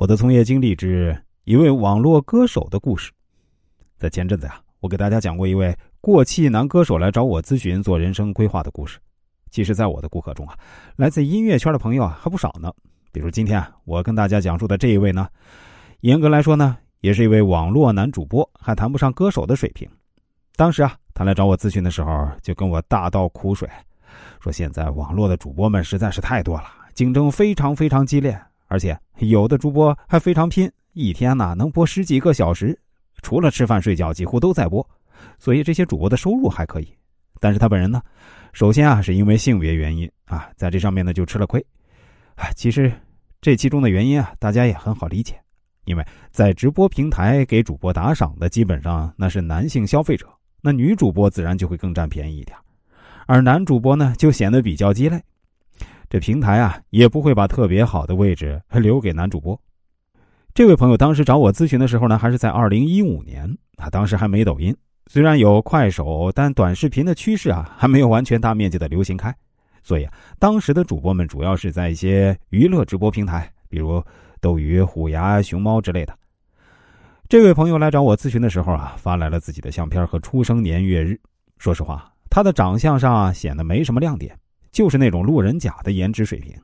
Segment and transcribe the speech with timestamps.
[0.00, 1.14] 我的从业经历之
[1.44, 3.12] 一位网络歌手的故事。
[3.98, 8.98] 在前阵子啊，我给大家讲过一位过气男歌手来找我咨询做人生规划的故事。
[9.50, 10.56] 其实，在我的顾客中啊，
[10.96, 12.72] 来自音乐圈的朋友啊还不少呢。
[13.12, 15.28] 比如今天啊，我跟大家讲述的这一位呢，
[16.00, 19.86] 严格来说呢，也是一位网络男主播，还谈不上歌手的水平。
[20.56, 23.68] 当时啊，他来找我咨询的时候，就跟我大倒苦水，
[24.40, 26.64] 说现在网络的主播们实在是太多了，
[26.94, 28.40] 竞争非常非常激烈。
[28.70, 32.78] 而且有的主播还非常拼，一天呢能播十几个小时，
[33.20, 34.88] 除了吃饭睡觉，几乎都在播，
[35.40, 36.88] 所以这些主播的收入还可以。
[37.40, 38.00] 但是他本人呢，
[38.52, 41.64] 首先啊是因为性别原因啊，在这上面呢就吃了亏。
[42.54, 42.92] 其实
[43.40, 45.34] 这其中的原因啊，大家也很好理解，
[45.84, 50.28] 因为在直播平台给主播打赏的基本上那是男性消费者，
[50.62, 52.56] 那女主播自然就会更占便宜一点，
[53.26, 55.20] 而男主播呢就显得比较鸡肋。
[56.10, 59.58] 这平台啊，也不会把特别好的位置留给男主播。
[60.52, 64.76] 这位朋友当时找我咨询的时候呢，还是在二零一五年，啊当时还没抖音，
[65.06, 69.32] 虽然有快手，但短视频的趋势啊，还没有完全大面积的流行开，
[69.84, 74.02] 所以啊，当时的主播们主要是在一些娱乐直播平台，比如
[74.40, 76.12] 斗鱼、虎牙、熊猫之类的。
[77.28, 81.16] 这位朋友来找我咨询的时候啊，发来了自己的相片和出生年月日。
[81.58, 84.36] 说实话，他的长相上显得没什么亮点。
[84.72, 86.54] 就是那种路人甲的颜值水平，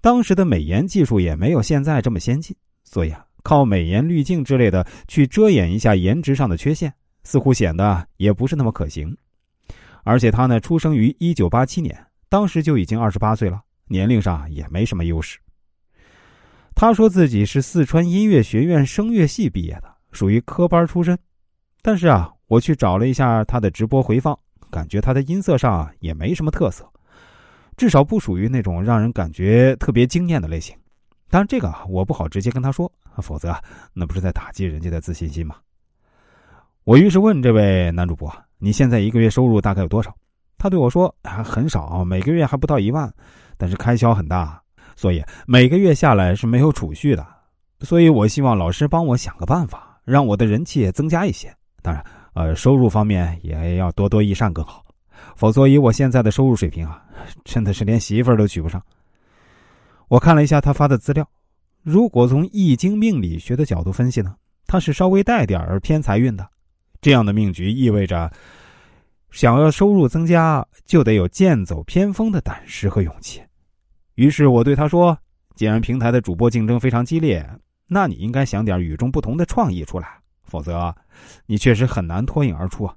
[0.00, 6.92] 当时的美颜技术也没有现在这么先进，所以啊，靠美颜滤镜之类的去遮掩一下颜值上的缺陷，
[7.24, 9.16] 似乎显得也不是那么可行。
[10.04, 15.38] 而且他呢，出生于一九八七年，当时就已经二十八岁了，年龄上也没什么优势。
[16.74, 21.18] 他说自己是四川音乐学院声乐系毕业的，属于科班出身。
[21.82, 24.38] 但是啊，我去找了一下他的直播回放，
[24.70, 26.88] 感觉他的音色上也没什么特色。
[27.78, 30.76] 至少不属于那种让人感觉特别惊艳的类型，
[31.30, 32.90] 当然这个我不好直接跟他说，
[33.22, 33.56] 否则
[33.94, 35.54] 那不是在打击人家的自信心吗？
[36.82, 40.12] 我于是问这位男主播：“你现在一个月收入大概有多少？”
[40.58, 43.08] 他对我说：“还很少，每个月还不到一万，
[43.56, 44.60] 但是开销很大，
[44.96, 47.24] 所以每个月下来是没有储蓄的。
[47.82, 51.54] 所以我希望老师帮我想个办法，让我的人气也增加一些。
[51.80, 52.04] 当然，
[52.34, 54.84] 呃，收入方面也要多多益善更好。”
[55.36, 57.02] 否则，以我现在的收入水平啊，
[57.44, 58.82] 真的是连媳妇儿都娶不上。
[60.08, 61.28] 我看了一下他发的资料，
[61.82, 64.34] 如果从易经命理学的角度分析呢，
[64.66, 66.48] 他是稍微带点儿偏财运的。
[67.00, 68.30] 这样的命局意味着，
[69.30, 73.40] 想要收入增加，就得有剑走偏锋的胆识和勇气。
[74.14, 75.16] 于是我对他说
[75.54, 77.48] ：“既然平台的主播竞争非常激烈，
[77.86, 80.08] 那你应该想点与众不同的创意出来，
[80.42, 80.92] 否则，
[81.46, 82.94] 你确实很难脱颖而出啊。”